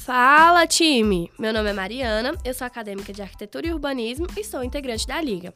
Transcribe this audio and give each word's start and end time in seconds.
Fala, 0.00 0.66
time! 0.66 1.30
Meu 1.38 1.52
nome 1.52 1.68
é 1.68 1.72
Mariana, 1.74 2.32
eu 2.42 2.54
sou 2.54 2.66
acadêmica 2.66 3.12
de 3.12 3.20
arquitetura 3.20 3.66
e 3.66 3.72
urbanismo 3.72 4.26
e 4.34 4.42
sou 4.42 4.64
integrante 4.64 5.06
da 5.06 5.20
Liga. 5.20 5.52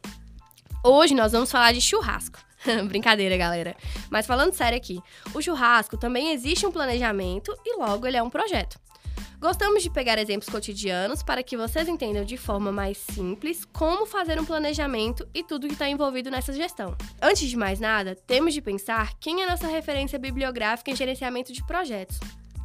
Hoje 0.83 1.15
nós 1.15 1.31
vamos 1.31 1.51
falar 1.51 1.73
de 1.73 1.81
churrasco. 1.81 2.37
Brincadeira, 2.87 3.35
galera. 3.37 3.75
Mas 4.07 4.27
falando 4.27 4.53
sério 4.53 4.77
aqui, 4.77 5.01
o 5.33 5.41
churrasco 5.41 5.97
também 5.97 6.31
existe 6.31 6.63
um 6.63 6.71
planejamento 6.71 7.51
e 7.65 7.75
logo 7.75 8.05
ele 8.05 8.17
é 8.17 8.21
um 8.21 8.29
projeto. 8.29 8.79
Gostamos 9.39 9.81
de 9.81 9.89
pegar 9.89 10.19
exemplos 10.19 10.47
cotidianos 10.47 11.23
para 11.23 11.41
que 11.41 11.57
vocês 11.57 11.87
entendam 11.87 12.23
de 12.23 12.37
forma 12.37 12.71
mais 12.71 12.99
simples 12.99 13.65
como 13.73 14.05
fazer 14.05 14.39
um 14.39 14.45
planejamento 14.45 15.27
e 15.33 15.43
tudo 15.43 15.67
que 15.67 15.73
está 15.73 15.89
envolvido 15.89 16.29
nessa 16.29 16.53
gestão. 16.53 16.95
Antes 17.19 17.49
de 17.49 17.57
mais 17.57 17.79
nada, 17.79 18.15
temos 18.27 18.53
de 18.53 18.61
pensar 18.61 19.15
quem 19.19 19.41
é 19.41 19.49
nossa 19.49 19.67
referência 19.67 20.19
bibliográfica 20.19 20.91
em 20.91 20.95
gerenciamento 20.95 21.51
de 21.51 21.65
projetos. 21.65 22.19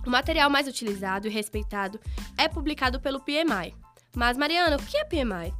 O 0.07 0.11
material 0.11 0.49
mais 0.49 0.67
utilizado 0.67 1.27
e 1.27 1.31
respeitado 1.31 2.01
é 2.37 2.49
publicado 2.49 3.01
pelo 3.01 3.21
PMI. 3.21 3.75
Mas, 4.15 4.37
Mariana, 4.37 4.77
o 4.77 4.83
que 4.83 4.97
é 4.97 5.05
PMI? 5.05 5.53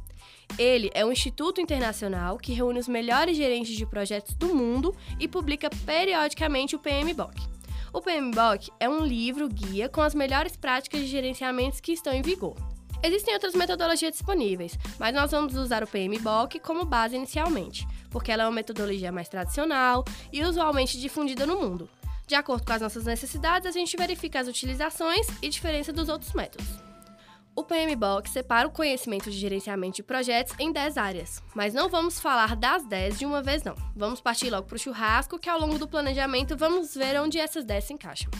Ele 0.57 0.91
é 0.93 1.05
um 1.05 1.11
instituto 1.11 1.61
internacional 1.61 2.37
que 2.37 2.53
reúne 2.53 2.79
os 2.79 2.87
melhores 2.87 3.37
gerentes 3.37 3.75
de 3.75 3.85
projetos 3.85 4.35
do 4.35 4.53
mundo 4.53 4.95
e 5.19 5.27
publica 5.27 5.69
periodicamente 5.85 6.75
o 6.75 6.79
PMBOK. 6.79 7.41
O 7.93 8.01
PMBOK 8.01 8.71
é 8.79 8.89
um 8.89 9.05
livro 9.05 9.47
guia 9.47 9.89
com 9.89 10.01
as 10.01 10.15
melhores 10.15 10.55
práticas 10.55 11.01
de 11.01 11.07
gerenciamentos 11.07 11.79
que 11.79 11.91
estão 11.91 12.13
em 12.13 12.21
vigor. 12.21 12.55
Existem 13.03 13.33
outras 13.33 13.55
metodologias 13.55 14.11
disponíveis, 14.11 14.77
mas 14.99 15.13
nós 15.13 15.31
vamos 15.31 15.55
usar 15.55 15.83
o 15.83 15.87
PMBOK 15.87 16.59
como 16.59 16.85
base 16.85 17.15
inicialmente, 17.15 17.87
porque 18.11 18.31
ela 18.31 18.43
é 18.43 18.45
uma 18.45 18.51
metodologia 18.51 19.11
mais 19.11 19.27
tradicional 19.27 20.05
e 20.31 20.43
usualmente 20.43 20.99
difundida 20.99 21.47
no 21.47 21.59
mundo. 21.59 21.89
De 22.31 22.35
acordo 22.35 22.65
com 22.65 22.71
as 22.71 22.81
nossas 22.81 23.03
necessidades, 23.03 23.67
a 23.67 23.71
gente 23.71 23.97
verifica 23.97 24.39
as 24.39 24.47
utilizações 24.47 25.27
e 25.41 25.49
diferença 25.49 25.91
dos 25.91 26.07
outros 26.07 26.31
métodos. 26.31 26.65
O 27.53 27.61
PMBOK 27.61 28.29
separa 28.29 28.65
o 28.69 28.71
conhecimento 28.71 29.29
de 29.29 29.37
gerenciamento 29.37 29.97
de 29.97 30.03
projetos 30.03 30.55
em 30.57 30.71
10 30.71 30.97
áreas, 30.97 31.43
mas 31.53 31.73
não 31.73 31.89
vamos 31.89 32.21
falar 32.21 32.55
das 32.55 32.85
10 32.85 33.19
de 33.19 33.25
uma 33.25 33.43
vez 33.43 33.63
não. 33.63 33.75
Vamos 33.93 34.21
partir 34.21 34.49
logo 34.49 34.65
para 34.65 34.77
o 34.77 34.79
churrasco, 34.79 35.37
que 35.37 35.49
ao 35.49 35.59
longo 35.59 35.77
do 35.77 35.89
planejamento 35.89 36.55
vamos 36.55 36.95
ver 36.95 37.19
onde 37.19 37.37
essas 37.37 37.65
10 37.65 37.83
se 37.83 37.93
encaixam. 37.95 38.31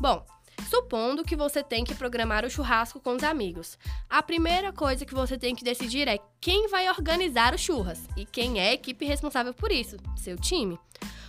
Bom, 0.00 0.24
Supondo 0.70 1.22
que 1.22 1.36
você 1.36 1.62
tem 1.62 1.84
que 1.84 1.94
programar 1.94 2.44
o 2.44 2.50
churrasco 2.50 2.98
com 2.98 3.14
os 3.14 3.22
amigos. 3.22 3.78
A 4.08 4.22
primeira 4.22 4.72
coisa 4.72 5.04
que 5.04 5.14
você 5.14 5.36
tem 5.38 5.54
que 5.54 5.62
decidir 5.62 6.08
é 6.08 6.18
quem 6.40 6.66
vai 6.68 6.88
organizar 6.88 7.54
o 7.54 7.58
churras 7.58 8.00
e 8.16 8.24
quem 8.24 8.58
é 8.58 8.70
a 8.70 8.74
equipe 8.74 9.04
responsável 9.04 9.52
por 9.52 9.70
isso, 9.70 9.96
seu 10.16 10.36
time. 10.36 10.78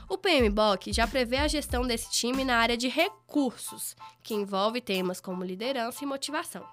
O 0.09 0.17
PMBOK 0.17 0.93
já 0.93 1.05
prevê 1.05 1.35
a 1.35 1.49
gestão 1.49 1.85
desse 1.85 2.09
time 2.09 2.45
na 2.45 2.55
área 2.57 2.77
de 2.77 2.87
recursos, 2.87 3.93
que 4.23 4.33
envolve 4.33 4.79
temas 4.79 5.19
como 5.19 5.43
liderança 5.43 6.01
e 6.01 6.07
motivação. 6.07 6.65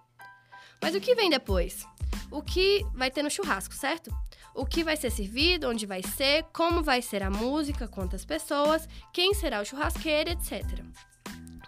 Mas 0.80 0.94
o 0.94 1.00
que 1.00 1.16
vem 1.16 1.28
depois? 1.28 1.84
O 2.30 2.40
que 2.40 2.86
vai 2.94 3.10
ter 3.10 3.24
no 3.24 3.30
churrasco, 3.30 3.74
certo? 3.74 4.16
O 4.54 4.64
que 4.64 4.84
vai 4.84 4.96
ser 4.96 5.10
servido, 5.10 5.68
onde 5.68 5.84
vai 5.84 6.00
ser, 6.00 6.44
como 6.52 6.80
vai 6.80 7.02
ser 7.02 7.24
a 7.24 7.30
música, 7.30 7.88
quantas 7.88 8.24
pessoas, 8.24 8.88
quem 9.12 9.34
será 9.34 9.60
o 9.60 9.64
churrasqueiro, 9.64 10.30
etc. 10.30 10.62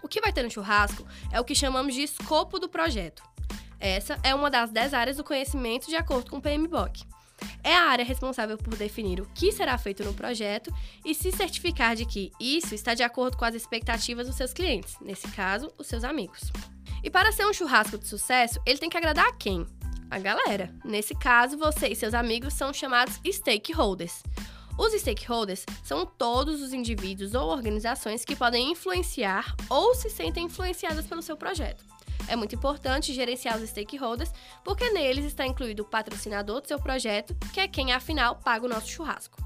O 0.01 0.07
que 0.07 0.21
vai 0.21 0.31
ter 0.31 0.43
no 0.43 0.49
churrasco 0.49 1.05
é 1.33 1.41
o 1.41 1.43
que 1.43 1.53
chamamos 1.53 1.93
de 1.93 2.01
escopo 2.01 2.59
do 2.59 2.69
projeto. 2.69 3.21
Essa 3.77 4.17
é 4.23 4.33
uma 4.33 4.49
das 4.49 4.71
10 4.71 4.93
áreas 4.93 5.17
do 5.17 5.23
conhecimento 5.23 5.87
de 5.87 5.97
acordo 5.97 6.31
com 6.31 6.37
o 6.37 6.41
PMBOK 6.41 7.16
é 7.63 7.75
a 7.75 7.89
área 7.89 8.05
responsável 8.05 8.57
por 8.57 8.75
definir 8.75 9.21
o 9.21 9.25
que 9.33 9.51
será 9.51 9.77
feito 9.77 10.03
no 10.03 10.13
projeto 10.13 10.73
e 11.05 11.13
se 11.13 11.31
certificar 11.31 11.95
de 11.95 12.05
que 12.05 12.31
isso 12.39 12.73
está 12.73 12.93
de 12.93 13.03
acordo 13.03 13.37
com 13.37 13.45
as 13.45 13.55
expectativas 13.55 14.27
dos 14.27 14.35
seus 14.35 14.53
clientes, 14.53 14.95
nesse 15.01 15.27
caso, 15.29 15.71
os 15.77 15.87
seus 15.87 16.03
amigos. 16.03 16.51
E 17.03 17.09
para 17.09 17.31
ser 17.31 17.45
um 17.45 17.53
churrasco 17.53 17.97
de 17.97 18.07
sucesso, 18.07 18.59
ele 18.65 18.79
tem 18.79 18.89
que 18.89 18.97
agradar 18.97 19.27
a 19.27 19.33
quem? 19.33 19.65
A 20.09 20.19
galera. 20.19 20.73
Nesse 20.83 21.13
caso, 21.13 21.57
você 21.57 21.87
e 21.87 21.95
seus 21.95 22.13
amigos 22.13 22.53
são 22.53 22.73
chamados 22.73 23.19
stakeholders. 23.25 24.23
Os 24.77 24.93
stakeholders 24.93 25.65
são 25.83 26.05
todos 26.05 26.61
os 26.61 26.71
indivíduos 26.71 27.33
ou 27.33 27.49
organizações 27.49 28.23
que 28.23 28.35
podem 28.35 28.71
influenciar 28.71 29.55
ou 29.69 29.95
se 29.95 30.09
sentem 30.09 30.45
influenciadas 30.45 31.07
pelo 31.07 31.21
seu 31.21 31.35
projeto. 31.35 31.83
É 32.27 32.35
muito 32.35 32.55
importante 32.55 33.13
gerenciar 33.13 33.57
os 33.57 33.69
stakeholders, 33.69 34.31
porque 34.63 34.89
neles 34.89 35.25
está 35.25 35.45
incluído 35.45 35.83
o 35.83 35.85
patrocinador 35.85 36.61
do 36.61 36.67
seu 36.67 36.79
projeto, 36.79 37.35
que 37.53 37.59
é 37.59 37.67
quem 37.67 37.93
afinal 37.93 38.35
paga 38.35 38.65
o 38.65 38.69
nosso 38.69 38.89
churrasco. 38.89 39.41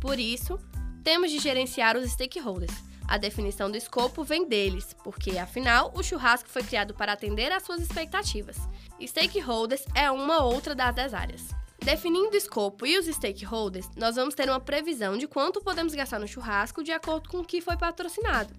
Por 0.00 0.18
isso, 0.18 0.58
temos 1.04 1.30
de 1.30 1.38
gerenciar 1.38 1.96
os 1.96 2.10
stakeholders. 2.10 2.72
A 3.06 3.18
definição 3.18 3.70
do 3.70 3.76
escopo 3.76 4.24
vem 4.24 4.48
deles, 4.48 4.96
porque 5.04 5.36
afinal 5.36 5.92
o 5.94 6.02
churrasco 6.02 6.48
foi 6.48 6.62
criado 6.62 6.94
para 6.94 7.12
atender 7.12 7.52
às 7.52 7.62
suas 7.62 7.80
expectativas. 7.80 8.56
Stakeholders 9.00 9.84
é 9.94 10.10
uma 10.10 10.42
outra 10.42 10.74
das 10.74 10.94
10 10.94 11.14
áreas. 11.14 11.48
Definindo 11.84 12.30
o 12.30 12.36
escopo 12.36 12.86
e 12.86 12.96
os 12.96 13.06
stakeholders, 13.06 13.90
nós 13.96 14.14
vamos 14.14 14.34
ter 14.34 14.48
uma 14.48 14.60
previsão 14.60 15.18
de 15.18 15.26
quanto 15.26 15.60
podemos 15.60 15.94
gastar 15.94 16.20
no 16.20 16.28
churrasco 16.28 16.82
de 16.82 16.92
acordo 16.92 17.28
com 17.28 17.40
o 17.40 17.44
que 17.44 17.60
foi 17.60 17.76
patrocinado. 17.76 18.54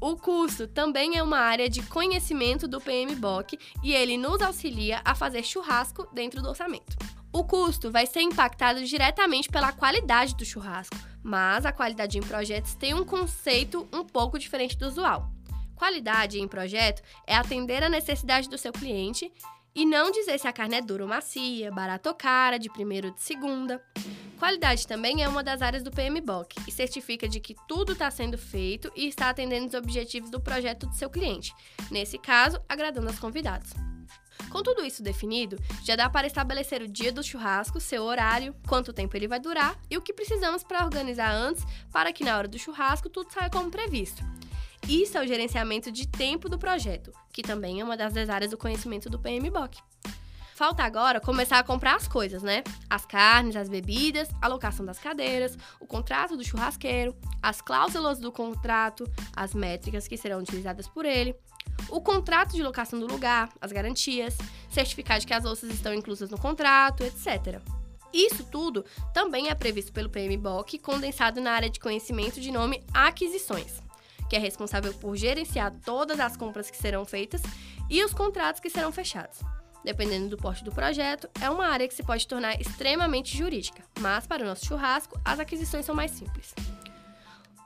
O 0.00 0.14
custo 0.16 0.68
também 0.68 1.16
é 1.16 1.22
uma 1.22 1.38
área 1.38 1.70
de 1.70 1.82
conhecimento 1.82 2.68
do 2.68 2.80
PMBOK 2.80 3.58
e 3.82 3.94
ele 3.94 4.18
nos 4.18 4.42
auxilia 4.42 5.00
a 5.04 5.14
fazer 5.14 5.42
churrasco 5.42 6.06
dentro 6.12 6.42
do 6.42 6.50
orçamento. 6.50 6.96
O 7.32 7.44
custo 7.44 7.90
vai 7.90 8.06
ser 8.06 8.20
impactado 8.20 8.84
diretamente 8.84 9.48
pela 9.48 9.72
qualidade 9.72 10.34
do 10.34 10.44
churrasco, 10.44 10.96
mas 11.22 11.64
a 11.64 11.72
qualidade 11.72 12.18
em 12.18 12.22
projetos 12.22 12.74
tem 12.74 12.94
um 12.94 13.04
conceito 13.04 13.88
um 13.92 14.04
pouco 14.04 14.38
diferente 14.38 14.76
do 14.76 14.86
usual. 14.86 15.30
Qualidade 15.74 16.38
em 16.40 16.48
projeto 16.48 17.02
é 17.26 17.34
atender 17.34 17.82
a 17.82 17.88
necessidade 17.88 18.48
do 18.48 18.58
seu 18.58 18.72
cliente 18.72 19.32
e 19.74 19.84
não 19.84 20.10
dizer 20.10 20.38
se 20.38 20.48
a 20.48 20.52
carne 20.52 20.76
é 20.76 20.80
dura 20.80 21.04
ou 21.04 21.08
macia, 21.08 21.70
barata 21.70 22.08
ou 22.10 22.14
cara, 22.14 22.58
de 22.58 22.70
primeira 22.70 23.08
ou 23.08 23.14
de 23.14 23.22
segunda. 23.22 23.82
Qualidade 24.38 24.86
também 24.86 25.22
é 25.22 25.28
uma 25.28 25.42
das 25.42 25.62
áreas 25.62 25.82
do 25.82 25.90
PMBOK 25.90 26.56
e 26.68 26.70
certifica 26.70 27.26
de 27.26 27.40
que 27.40 27.56
tudo 27.66 27.92
está 27.92 28.10
sendo 28.10 28.36
feito 28.36 28.92
e 28.94 29.08
está 29.08 29.30
atendendo 29.30 29.66
os 29.66 29.74
objetivos 29.74 30.30
do 30.30 30.40
projeto 30.40 30.86
do 30.86 30.94
seu 30.94 31.08
cliente, 31.08 31.54
nesse 31.90 32.18
caso, 32.18 32.60
agradando 32.68 33.08
aos 33.08 33.18
convidados. 33.18 33.70
Com 34.50 34.62
tudo 34.62 34.84
isso 34.84 35.02
definido, 35.02 35.58
já 35.82 35.96
dá 35.96 36.08
para 36.08 36.26
estabelecer 36.26 36.82
o 36.82 36.88
dia 36.88 37.10
do 37.10 37.22
churrasco, 37.22 37.80
seu 37.80 38.02
horário, 38.02 38.54
quanto 38.68 38.92
tempo 38.92 39.16
ele 39.16 39.26
vai 39.26 39.40
durar 39.40 39.78
e 39.90 39.96
o 39.96 40.02
que 40.02 40.12
precisamos 40.12 40.62
para 40.62 40.84
organizar 40.84 41.32
antes 41.32 41.64
para 41.90 42.12
que 42.12 42.24
na 42.24 42.36
hora 42.36 42.46
do 42.46 42.58
churrasco 42.58 43.08
tudo 43.08 43.32
saia 43.32 43.50
como 43.50 43.70
previsto. 43.70 44.22
Isso 44.88 45.18
é 45.18 45.24
o 45.24 45.26
gerenciamento 45.26 45.90
de 45.90 46.06
tempo 46.06 46.48
do 46.48 46.58
projeto, 46.58 47.10
que 47.32 47.42
também 47.42 47.80
é 47.80 47.84
uma 47.84 47.96
das 47.96 48.28
áreas 48.28 48.50
do 48.50 48.58
conhecimento 48.58 49.10
do 49.10 49.18
PMBOK. 49.18 49.78
Falta 50.56 50.84
agora 50.84 51.20
começar 51.20 51.58
a 51.58 51.62
comprar 51.62 51.96
as 51.96 52.08
coisas, 52.08 52.42
né? 52.42 52.64
As 52.88 53.04
carnes, 53.04 53.56
as 53.56 53.68
bebidas, 53.68 54.26
a 54.40 54.48
locação 54.48 54.86
das 54.86 54.98
cadeiras, 54.98 55.54
o 55.78 55.86
contrato 55.86 56.34
do 56.34 56.42
churrasqueiro, 56.42 57.14
as 57.42 57.60
cláusulas 57.60 58.18
do 58.18 58.32
contrato, 58.32 59.04
as 59.36 59.52
métricas 59.52 60.08
que 60.08 60.16
serão 60.16 60.38
utilizadas 60.38 60.88
por 60.88 61.04
ele, 61.04 61.36
o 61.90 62.00
contrato 62.00 62.54
de 62.54 62.62
locação 62.62 62.98
do 62.98 63.06
lugar, 63.06 63.50
as 63.60 63.70
garantias, 63.70 64.34
certificar 64.70 65.18
de 65.18 65.26
que 65.26 65.34
as 65.34 65.44
louças 65.44 65.68
estão 65.68 65.92
inclusas 65.92 66.30
no 66.30 66.38
contrato, 66.38 67.04
etc. 67.04 67.60
Isso 68.10 68.42
tudo 68.44 68.82
também 69.12 69.50
é 69.50 69.54
previsto 69.54 69.92
pelo 69.92 70.08
PMBOK, 70.08 70.78
condensado 70.78 71.38
na 71.38 71.52
área 71.52 71.68
de 71.68 71.78
conhecimento 71.78 72.40
de 72.40 72.50
nome 72.50 72.82
aquisições 72.94 73.84
que 74.30 74.34
é 74.34 74.38
responsável 74.38 74.92
por 74.94 75.14
gerenciar 75.16 75.72
todas 75.84 76.18
as 76.18 76.36
compras 76.36 76.68
que 76.68 76.76
serão 76.76 77.04
feitas 77.04 77.42
e 77.88 78.02
os 78.02 78.12
contratos 78.12 78.60
que 78.60 78.68
serão 78.68 78.90
fechados. 78.90 79.38
Dependendo 79.86 80.28
do 80.30 80.36
porte 80.36 80.64
do 80.64 80.72
projeto, 80.72 81.30
é 81.40 81.48
uma 81.48 81.64
área 81.64 81.86
que 81.86 81.94
se 81.94 82.02
pode 82.02 82.26
tornar 82.26 82.60
extremamente 82.60 83.38
jurídica, 83.38 83.84
mas 84.00 84.26
para 84.26 84.42
o 84.42 84.46
nosso 84.46 84.66
churrasco, 84.66 85.16
as 85.24 85.38
aquisições 85.38 85.86
são 85.86 85.94
mais 85.94 86.10
simples. 86.10 86.52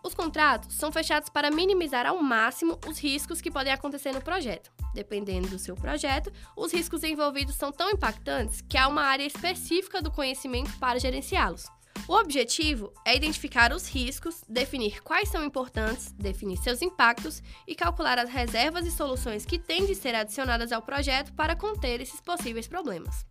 Os 0.04 0.12
contratos 0.12 0.74
são 0.74 0.92
fechados 0.92 1.30
para 1.30 1.50
minimizar 1.50 2.04
ao 2.04 2.22
máximo 2.22 2.78
os 2.86 2.98
riscos 2.98 3.40
que 3.40 3.50
podem 3.50 3.72
acontecer 3.72 4.12
no 4.12 4.20
projeto. 4.20 4.70
Dependendo 4.92 5.48
do 5.48 5.58
seu 5.58 5.74
projeto, 5.74 6.30
os 6.54 6.74
riscos 6.74 7.02
envolvidos 7.04 7.54
são 7.54 7.72
tão 7.72 7.90
impactantes 7.90 8.60
que 8.68 8.76
há 8.76 8.86
uma 8.86 9.02
área 9.02 9.24
específica 9.24 10.02
do 10.02 10.10
conhecimento 10.10 10.78
para 10.78 11.00
gerenciá-los. 11.00 11.64
O 12.10 12.16
objetivo 12.16 12.92
é 13.04 13.14
identificar 13.14 13.72
os 13.72 13.88
riscos, 13.88 14.42
definir 14.48 15.00
quais 15.00 15.28
são 15.28 15.44
importantes, 15.44 16.10
definir 16.10 16.56
seus 16.56 16.82
impactos 16.82 17.40
e 17.68 17.72
calcular 17.76 18.18
as 18.18 18.28
reservas 18.28 18.84
e 18.84 18.90
soluções 18.90 19.46
que 19.46 19.60
têm 19.60 19.86
de 19.86 19.94
ser 19.94 20.16
adicionadas 20.16 20.72
ao 20.72 20.82
projeto 20.82 21.32
para 21.34 21.54
conter 21.54 22.00
esses 22.00 22.20
possíveis 22.20 22.66
problemas. 22.66 23.24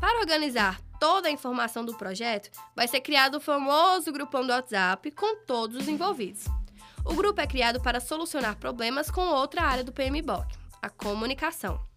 Para 0.00 0.18
organizar 0.18 0.80
toda 0.98 1.28
a 1.28 1.30
informação 1.30 1.84
do 1.84 1.94
projeto, 1.94 2.50
vai 2.74 2.88
ser 2.88 3.02
criado 3.02 3.34
o 3.34 3.40
famoso 3.40 4.10
grupão 4.10 4.46
do 4.46 4.52
WhatsApp 4.54 5.10
com 5.10 5.44
todos 5.44 5.76
os 5.76 5.88
envolvidos. 5.88 6.46
O 7.04 7.12
grupo 7.12 7.38
é 7.42 7.46
criado 7.46 7.82
para 7.82 8.00
solucionar 8.00 8.56
problemas 8.56 9.10
com 9.10 9.20
outra 9.20 9.60
área 9.60 9.84
do 9.84 9.92
PMBOK, 9.92 10.56
a 10.80 10.88
comunicação. 10.88 11.87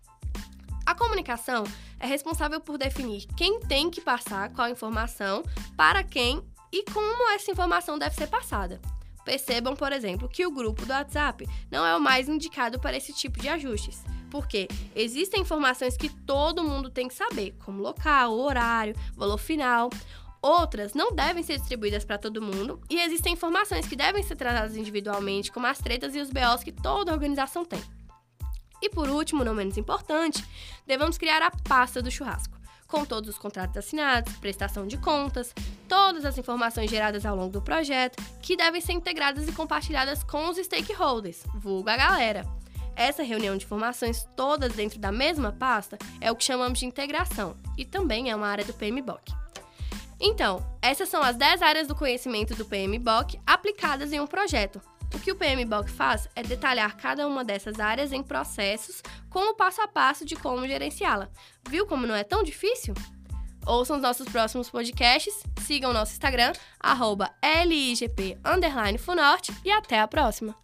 Comunicação 1.02 1.64
é 2.00 2.06
responsável 2.06 2.62
por 2.62 2.78
definir 2.78 3.26
quem 3.36 3.60
tem 3.60 3.90
que 3.90 4.00
passar 4.00 4.54
qual 4.54 4.70
informação, 4.70 5.42
para 5.76 6.04
quem 6.04 6.44
e 6.72 6.84
como 6.92 7.28
essa 7.32 7.50
informação 7.50 7.98
deve 7.98 8.14
ser 8.14 8.28
passada. 8.28 8.80
Percebam, 9.26 9.76
por 9.76 9.92
exemplo, 9.92 10.30
que 10.30 10.46
o 10.46 10.52
grupo 10.52 10.86
do 10.86 10.94
WhatsApp 10.94 11.50
não 11.72 11.84
é 11.84 11.98
o 11.98 12.00
mais 12.00 12.30
indicado 12.30 12.80
para 12.80 12.96
esse 12.96 13.12
tipo 13.14 13.40
de 13.40 13.50
ajustes, 13.50 14.04
Porque 14.30 14.68
existem 14.96 15.42
informações 15.42 15.98
que 15.98 16.08
todo 16.08 16.64
mundo 16.64 16.92
tem 16.92 17.08
que 17.08 17.16
saber, 17.16 17.56
como 17.66 17.82
local, 17.82 18.38
horário, 18.38 18.96
valor 19.16 19.40
final. 19.40 19.90
Outras 20.40 20.94
não 20.94 21.12
devem 21.16 21.42
ser 21.42 21.58
distribuídas 21.58 22.06
para 22.06 22.20
todo 22.20 22.44
mundo 22.44 22.80
e 22.92 23.02
existem 23.02 23.34
informações 23.34 23.88
que 23.88 23.96
devem 23.96 24.22
ser 24.22 24.36
tratadas 24.36 24.78
individualmente, 24.78 25.52
como 25.52 25.66
as 25.66 25.80
tretas 25.80 26.14
e 26.14 26.20
os 26.20 26.30
BOs 26.30 26.64
que 26.64 26.72
toda 26.72 27.12
organização 27.12 27.66
tem. 27.66 27.82
E 28.82 28.90
por 28.90 29.10
último, 29.10 29.44
não 29.44 29.54
menos 29.54 29.78
importante, 29.78 30.44
devemos 30.88 31.18
criar 31.18 31.42
a 31.42 31.52
pasta 31.52 32.02
do 32.02 32.10
churrasco, 32.10 32.58
com 32.88 33.06
todos 33.06 33.30
os 33.30 33.38
contratos 33.38 33.78
assinados, 33.78 34.36
prestação 34.38 34.88
de 34.88 34.98
contas, 34.98 35.54
todas 35.88 36.26
as 36.26 36.38
informações 36.38 36.90
geradas 36.90 37.26
ao 37.26 37.36
longo 37.36 37.52
do 37.52 37.62
projeto, 37.62 38.22
que 38.42 38.58
devem 38.58 38.82
ser 38.82 38.94
integradas 38.94 39.48
e 39.48 39.52
compartilhadas 39.52 40.24
com 40.24 40.50
os 40.50 40.58
stakeholders, 40.58 41.44
vulgo 41.56 41.90
a 41.90 41.98
galera. 41.98 42.46
Essa 42.96 43.24
reunião 43.24 43.56
de 43.56 43.66
informações 43.66 44.28
todas 44.36 44.74
dentro 44.74 45.00
da 45.00 45.12
mesma 45.12 45.52
pasta 45.52 45.98
é 46.20 46.32
o 46.32 46.36
que 46.36 46.44
chamamos 46.44 46.80
de 46.80 46.86
integração 46.86 47.56
e 47.78 47.86
também 47.86 48.30
é 48.30 48.36
uma 48.36 48.48
área 48.48 48.66
do 48.66 48.74
PMBOK. 48.74 49.34
Então, 50.20 50.64
essas 50.82 51.10
são 51.10 51.24
as 51.24 51.36
10 51.36 51.62
áreas 51.64 51.88
do 51.88 51.96
conhecimento 51.96 52.54
do 52.54 52.66
PMBOK 52.66 53.40
aplicadas 53.46 54.14
em 54.14 54.20
um 54.20 54.28
projeto. 54.28 54.80
O 55.14 55.20
que 55.20 55.32
o 55.32 55.36
PMBOK 55.36 55.90
faz 55.90 56.28
é 56.36 56.42
detalhar 56.42 56.96
cada 56.96 57.28
uma 57.28 57.44
dessas 57.44 57.80
áreas 57.80 58.12
em 58.12 58.24
processos 58.24 59.02
com 59.30 59.52
o 59.52 59.56
passo 59.56 59.82
a 59.82 59.88
passo 59.88 60.26
de 60.26 60.36
como 60.36 60.68
gerenciá-la. 60.68 61.30
Viu 61.70 61.86
como 61.86 62.08
não 62.08 62.16
é 62.16 62.24
tão 62.24 62.44
difícil? 62.44 62.94
Ouçam 63.66 63.98
os 63.98 64.02
nossos 64.02 64.28
próximos 64.28 64.70
podcasts, 64.70 65.44
sigam 65.62 65.92
o 65.92 65.94
nosso 65.94 66.14
Instagram, 66.14 66.54
arroba 66.80 67.32
LIGP_Funorte 67.44 69.54
e 69.64 69.72
até 69.72 70.00
a 70.00 70.08
próxima! 70.08 70.56